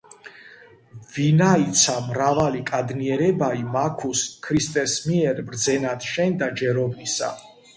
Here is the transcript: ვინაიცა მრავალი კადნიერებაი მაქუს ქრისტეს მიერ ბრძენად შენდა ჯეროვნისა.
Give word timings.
ვინაიცა 1.17 1.97
მრავალი 2.05 2.63
კადნიერებაი 2.71 3.61
მაქუს 3.75 4.25
ქრისტეს 4.49 4.97
მიერ 5.11 5.43
ბრძენად 5.51 6.09
შენდა 6.15 6.53
ჯეროვნისა. 6.63 7.31